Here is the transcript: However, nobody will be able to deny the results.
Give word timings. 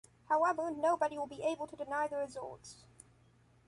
However, 0.29 0.71
nobody 0.71 1.15
will 1.15 1.27
be 1.27 1.43
able 1.43 1.67
to 1.67 1.75
deny 1.75 2.07
the 2.07 2.15
results. 2.15 2.85